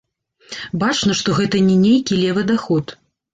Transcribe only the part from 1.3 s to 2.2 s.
гэта не нейкі